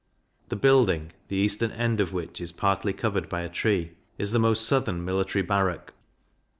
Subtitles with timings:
[0.49, 4.39] The building, the eastern end of which is partly covered by a tree, is the
[4.39, 5.93] most southern Military Barrack.